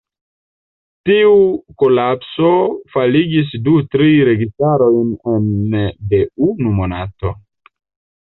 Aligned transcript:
Tiu 1.07 1.33
kolapso 1.83 2.49
faligis 2.95 3.53
du-tri 3.67 4.07
registarojn 4.29 5.13
ene 5.35 5.83
de 6.15 6.23
unu 6.47 6.73
monato. 6.79 7.35